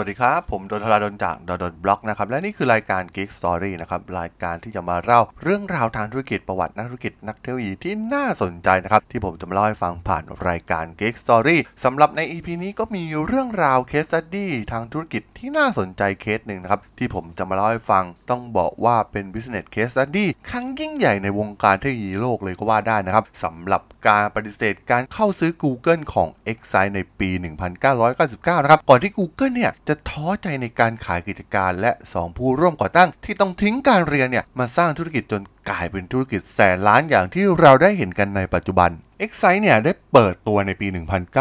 [0.00, 19.92] วัสดีครับ ผมดนทราดนจากดนบล็อกนะครับและนี่คือรายการ Geek Story นะครับรายการที่จะมาเล่าเรื่องราวทางธุรกิจประวัตินักธุรกิจนักเทคโนโลยีที่น่าสนใจนะครับที่ผมจะมาเล่าให้ฟังผ่านรายการ Geek Story สำหรับใน EP นี้ก็มีเรื่องราว Case Study ทางธุรกิจที่น่าสนใจเคสหนึ่งนะครับที่ผมจะมาเล่าให้ฟังต้องบอกว่าเป็น Business Case
[19.94, 27.28] Study ครั้งยิ่งใหญ่ในวงการเทคโนโลยีโลกเลยก็ว่าได้นะครับสำหรับการปฏิเสธการเข้าซื้อ Google ของ e x i ในปี
[27.96, 38.90] 1999 นะครับก่อนที่ Google เนี่ยจะท้อใจในการขายกิจการและ 2 ผู้ร่วมก่อตั้ง ที่ต้องทิ้งการเรียนเนี่ยมาสร้างธุรกิจจนกลายเป็นธุรกิจแสนล้านอย่างที่เราได้เห็นกันในปัจจุบัน
[39.24, 40.86] e x i เนี่ยได้เปิดตัวในปี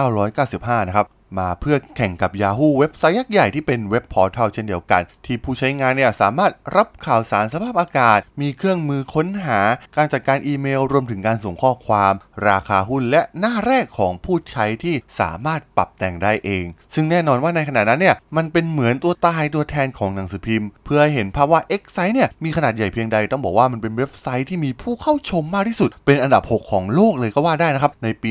[0.01, 1.07] 1995 นะครับ
[1.39, 9.59] มาเพื่อแข่งกับ Yahoo เว็บไซต์ยักษ์ใหญ่ที่เป็นเว็บพอร์ทัลเช่นเดียวกัน ที่ผู้ใช้งานเนี่ยสามารถรับข่าวสารสภาพอากาศ มีเครื่องมือค้นหา
[9.97, 12.13] การจัดการอีเมล รวมถึงการส่งข้อความ
[12.49, 28.29] ราคาหุ้นและหน้าแรกของผู้ใช้ที่สามารถปรับแต่งได้เอง ซึ่งแน่นอนว่าในขณะนั้นเนี่ยมันเป็นเหมือนตัวตายตัวแทนของหนังสือพิมพ์ เพื่อให้เห็นภาพว่า X ไซต์เนี่ยมีขนาดใหญ่เพียงใดต้องบอกว่ามันเป็นเว็บไซต์ที่มีผู้เข้าชมมากที่สุด เป็นอันดับ 6 ของโลกเลยก็ว่าได้นะครับในปี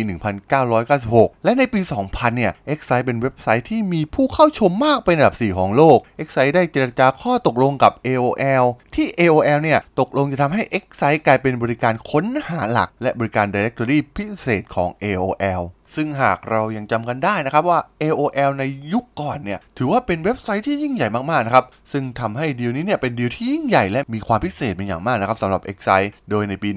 [0.72, 10.62] 1996 และในปี 2000 เนี่ย X ไซเป็นเว็บไซต์ที่มีผู้เข้าชมมากเป็นอันดับ 4 ของโลก X ไซต์ได้เจรจาข้อตกลงกับ AOL ที่ AOL เนี่ย ตกลงจะทำให้
[10.82, 15.62] X ไซกลายเป็นบริการค้นหาหลัก และบริการ Directory พิเศษของ AOL
[15.94, 26.70] ซึ่งหากเรายังจำกันได้นะครับว่า AOL ในยุคก่อนเนี่ย ถือว่าเป็นเว็บไซต์ที่ยิ่งใหญ่มากๆนะครับ ซึ่งทำให้ดีลนี้เนี่ยเป็นดีลที่ยิ่งใหญ่และมีความพิเศษเป็นอย่างมากนะครับสำหรับ e x i โดยในปี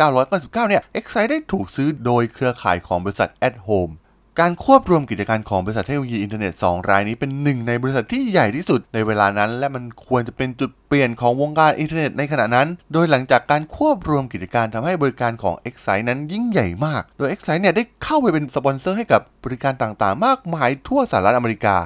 [0.00, 3.92] 1999 เนี่ย e x i ได้ถูกซื้อโดยเครือข่ายของบริษัท At Home
[4.40, 21.76] การควบรวมกิจการของบริษัทเทคโนโลยีอินเทอร์เน็ต 2 รายนี้เป็นหนึ่งในบริษัทที่ใหญ่ที่สุดในเวลานั้น และมันควรจะเป็นจุดเปลี่ยนของวงการอินเทอร์เน็ตในขณะนั้น โดยหลังจากการควบรวมกิจการทำให้บริการของ x อ็กนั้นยิ่งใหญ่มาก โดย x อ็กเนี่ยได้เข้าไปเป็นสปอนเซอร์ให้กับบริการต่างๆ มากมายทั่วสหรัฐอเมริกา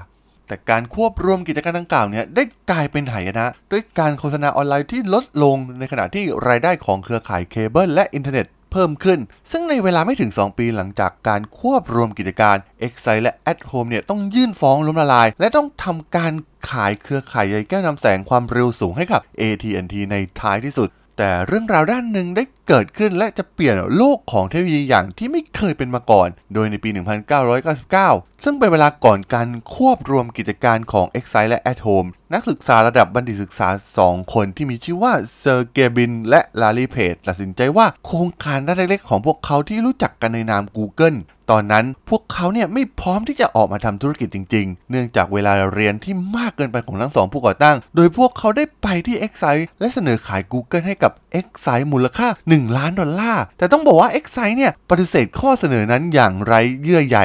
[0.47, 9.19] แต่การควบรวมกิจการดังกล่าวเนี่ยได้กลายเป็นหายนะ ด้วยการโฆษณาออนไลน์ที่ลดลงในขณะที่รายได้ของเครือข่ายเคเบิลและอินเทอร์เน็ต เพิ่มขึ้น
[9.51, 16.33] ซึ่งในเวลาไม่ถึง 2 ปีหลังจากการควบรวมกิจการ Excite และ At Home เนี่ยต้องยื่นฟ้องล้มละลาย และต้องทำการ
[16.71, 20.89] ขายเครือข่ายใยแก้วนำแสงความเร็วสูงให้กับ AT&T ในท้ายที่สุด
[21.23, 26.91] แต่เรื่องราวด้านหนึ่งได้เกิดขึ้นและจะเปลี่ยนโลกของเทคโนโลยีอย่างที่ไม่เคยเป็นมาก่อน โดยในปี
[27.47, 33.69] 1999 ซึ่งเป็นเวลาก่อนการควบรวมกิจการของ Excite และ At Home นักศึกษาระดับบัณฑิตศึกษา
[34.03, 41.17] 2 คนที่มีชื่อว่าเซอร์เกย์ บรินและแลร์รีเพจตัดสินใจว่าโครงการด้านเล็กๆของพวกเขาที่รู้จักกันในนาม Google
[41.50, 54.21] ตอนนั้น พวกเขาเนี่ยไม่พร้อมที่จะออกมาทำธุรกิจจริง ๆ เนื่องจากเวลาเรียนที่มากเกินไปของทั้งสองผู้ก่อตั้ง โดยพวกเขาได้ไปที่ Excite และเสนอขาย Google ให้กับ Excite มูลค่า 1 ล้านดอลลาร์ แต่ต้องบอกว่า e
[54.25, 57.19] x i เนี่ยปฏิเสธข้อเสนอนั้นอย่างไรเยื่อใย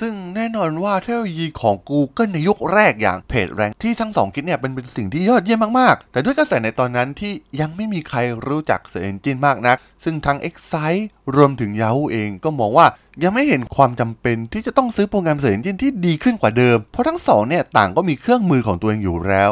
[0.00, 11.02] ซึ่งแน่นอนว่าเทคโนโลยีของ Google ในยุคแรกอย่าง PageRank ที่ทั้งสองคิดเนี่ยเป็นเป็นสิ่งที่ยอดเยี่ยมมาก ๆ แต่ด้วยกระแสในตอนนั้นที่ยังไม่มีใครรู้จัก Search Engine มากนัก ซึ่งทั้ง Excite
[11.36, 12.86] รวมถึง Yahoo เองก็มองว่า
[13.22, 19.50] ยังไม่เห็นความจำเป็นที่จะต้องซื้อโปรแกรม Search Engine ที่ดีขึ้นกว่าเดิม เพราะทั้งสองเนี่ยต่างก็มีเครื่องมือของตัวเองอยู่แล้ว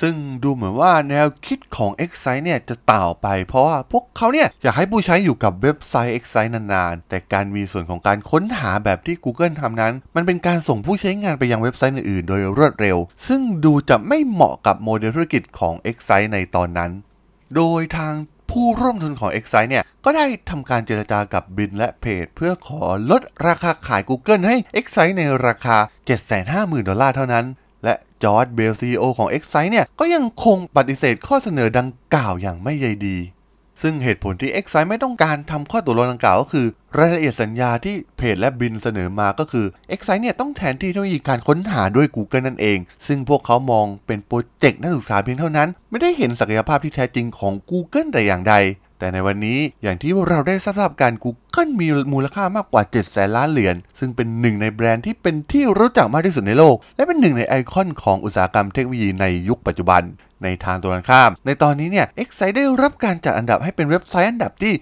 [0.00, 12.96] ซึ่งดูเหมือนว่าแนวคิดของ x อ็กเนี่ยจะต่าไป เพราะว่าพวกเขาเนี่ยอยากให้ผู้ใช้อยู่กับเว็บไซต์ x อ็กนานๆ แต่การมีส่วนของการค้นหาแบบที่ Google ทำนั้น มันเป็นการส่งผู้ใช้งานไปยังเว็บไซต์อื่นๆ โดยรวดเร็ว
[13.28, 16.90] ซึ่งดูจะไม่เหมาะกับโมเดลธุรกิจของ x อ็กในตอนนั้น
[17.56, 18.14] โดยทาง
[18.50, 25.76] ผู้ร่วมทุนของ x อ็กเนี่ยก็ได้ทำการเจรจากับบรินและเพจ เพื่อขอลดราคาขาย Google ให้ Excite ในราคา
[26.32, 27.46] 750,000 ดอลลาร์เท่านั้น
[27.84, 33.18] และจอร์ดเบลซีโอของ x i เนี่ย ก็ยังคงปฏิเสธข้อเสนอดังกล่าวอย่างไม่ใยดี
[33.82, 36.66] ซึ่งเหตุผลที่ x i ไม่ต้องการทำข้อตกลงดังกล่าวก็คือ
[36.98, 39.66] รายละเอียดสัญญาที่เพจและบรินเสนอมาก็คือ
[39.98, 48.54] x i เนี่ยต้องแทนที่เทคโนโลยีการค้นหาด้วย Google นั่นเอง ซึ่งพวกเขามองเป็นโปรเจกต์นักศึกษาเพียงเท่านั้น ไม่ได้เห็นศักยภาพที่แท้จริงของ Google แต่อย่างใด
[49.00, 60.02] แต่ในวันนี้อย่างที่เราได้ทราบกัน Google มีมูลค่ามากกว่า 7 แสนล้านเหรียญ ซึ่งเป็นหนึ่งในแบรนด์ที่เป็นที่รู้จักมากที่สุดในโลก และเป็นหนึ่งในไอคอนของอุตสาหกรรมเทคโนโลยีในยุคปัจจุบัน
[60.42, 64.74] ในทางตรงกันข้าม ในตอนนี้เนี่ย e x i ได้รับการจัดอันดับให้เป็นเว็บไซต์อันดับที่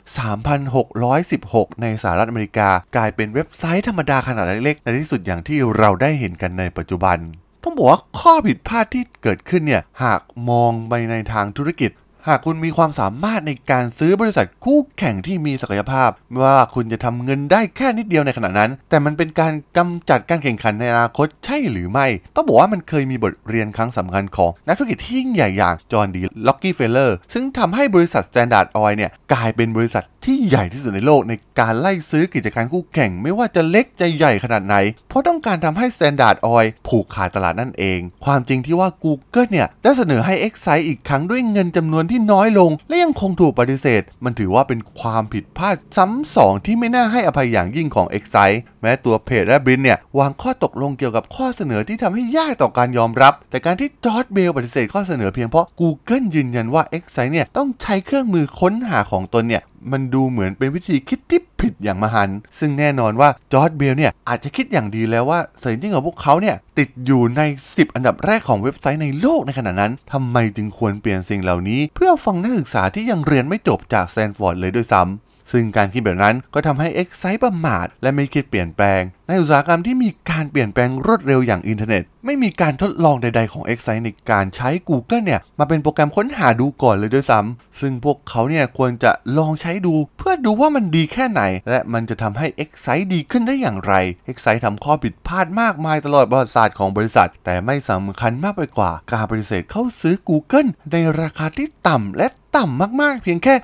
[0.67, 7.19] 3,616 ในสหรัฐอเมริกา กลายเป็นเว็บไซต์ธรรมดาขนาดเล็กๆ ในที่สุดอย่างที่เราได้เห็นกันในปัจจุบัน
[7.65, 10.20] ต้องบอกว่าข้อผิดพลาดที่เกิดขึ้นเนี่ย หาก
[10.50, 11.91] มองไปในทางธุรกิจ
[12.26, 16.11] หากคุณมีความสามารถในการซื้อบริษัทคู่แข่งที่มีศักยภาพ
[16.43, 34.76] ว่าคุณจะทำเงินได้แค่นิดเดียวในขณะนั้น แต่มันเป็นการกำจัดการแข่งขันในอนาคตใช่หรือไม่ ต้องบอกว่ามันเคยมีบทเรียนครั้งสำคัญของนักธุรกิจที่ยิ่งใหญ่อย่างจอห์นดีร็อกกี้เฟลเลอร์ซึ่งทำให้บริษัท Standard Oil เนี่ยกลายเป็นบริษัทที่ใหญ่ที่สุดในโลกในการไล่ซื้อกิจการคู่แข่ง ไม่ว่าจะเล็กจะใหญ่ขนาดไหน
[35.09, 48.49] เพราะต้องการทำให้ Standard Oil ผูกขาดตลาดนั่นเอง ความจริงที่ว่า Google เนี่ยได้เสนอให้ Excite อีกครั้งด้วยเงินจำนวนที่น้อยลง และยังคงถูกปฏิเสธ มันถือว่าเป็นความผิดพลาดซ้ำสองที่ไม่น่าให้อภัยอย่างยิ่งของ e x ็ i
[48.50, 67.94] ซแม้ตัวเพจและบรินเนี่ยวางข้อตกลงเกี่ยวกับข้อเสนอที่ทำให้ยากต่อการยอมรับ แต่การที่จอร์จ เบลปฏิเสธข้อเสนอเพียงเพราะ Google ยืนยันว่า e x ็ i ซเนี่ยต้องใช้เครื่องมือค้นหาของตนเนี่ยมันดูเหมือนเป็นวิธีคิดที่ผิดอย่างมหันต์ซึ่งแน่นอนว่าจอร์จ เบลเนี่ยอาจจะคิดอย่างดีแล้วว่า Search Engine ของพวกเขาเนี่ยติดอยู่ใน 10
[67.94, 93.94] อันดับแรกของเว็บไซต์ในโลกในขณะนั้นทำไมจึงควรเปลี่ยนสิ่งเหล่านี้ เพื่อฟังนักศึกษาที่ยังเรียนไม่จบจากสแตนฟอร์ดเลยด้วยซ้ำซึ่งการคิดแบบนั้นก็ทำให้เอ็กไซประมาทและไม่คิดเปลี่ยนแปลง ในอุตสาหกรรมที่มีการเปลี่ยนแปลงรวดเร็วอย่างอินเทอร์เน็ต ไม่มีการทดลองใดๆของ X ไซในการใช้ Google เนี่ย มาเป็นโปรแกรมค้นหาดูก่อนเลยด้วยซ้ำซึ่งพวกเขาเนี่ยควรจะลองใช้ดู เพื่อดูว่ามันดีแค่ไหน และมันจะทำให้ X ไซดีขึ้นได้อย่างไร
[94.34, 103.54] X ไซทำข้อผิดพลาดมากมายตลอดประวัติศาสตร์ของบริษัท แต่ไม่สำคัญมากไปกว่า การปฏิเสธเข้าซื้อ Google ในราคาที่ต่ำและต่ำมากๆ เพียงแค่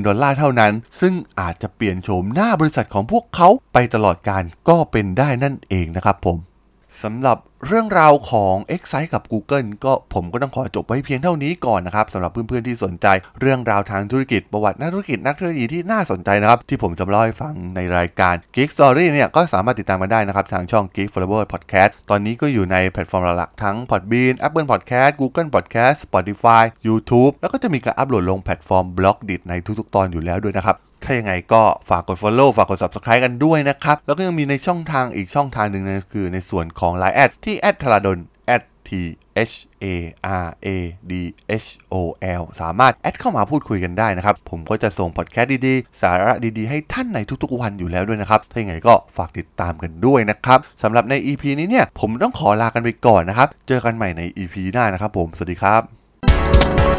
[0.00, 6.38] 750,000 ดอลลาร์เท่านั้น ซึ่งอาจจะเปลี่ยนโฉมหน้าบริษัทของพวกเขาไปตลอดการก็เป็นได้นั่นเองนะครับผม
[7.02, 13.06] สำหรับเรื่องราวของ x c i t e กับ Google ก็ผมก็ต้องขอจบไว้เพียงเท่านี้ก่อนนะครับสำหรับเพื่อนๆที่สนใจ
[13.40, 25.96] เรื่องราวทางธุรกิจประวัตินักธุรกิจนักเทคโนโลยีที่น่าสนใจนะครับ ที่ผมจะเล่าให้ฟังในรายการ Geek Story เนี่ยก็สามารถติดตามมาได้นะครับ ทางช่อง Geek Forever Podcast ตอนนี้ก็อยู่ในแพลตฟอร์มหลักๆทั้ง Podbean Apple Podcast Google Podcast
[26.04, 32.78] Spotify YouTube แล้วก็จะมีการอัปโหลดลงแพลตฟอร์ม b l o g d i t ในทุกๆ ตอนอยู่แล้วด้วยนะครับ ถ้ายังไงก็ฝากกด Follow ฝากกด
[32.82, 38.18] Subscribe กันด้วยนะครับ แล้วก็ยังมีในช่องทางอีกช่องทางหนึ่งนะคือในส่วนของ Line แอดที่แอดทราดน
[38.88, 38.90] T
[39.50, 39.86] H A
[40.44, 40.68] R A
[41.10, 41.12] D
[41.64, 41.94] H O
[42.40, 56.97] L สามารถแอดเข้ามาพูดคุยกันได้นะครับ ผมก็จะส่งพอดแคสต์ดีๆ สาระดีๆ ให้ท่านในทุกๆวันอยู่แล้วด้วยนะครับ ถ้าอย่างไรก็ฝากติดตามกันด้วยนะครับสำหรับใน EP นี้เนี่ย ผมต้องขอลากันไปก่อนนะครับ เจอกันใหม่ใน EP หน้านะครับผม สวัสดีครับ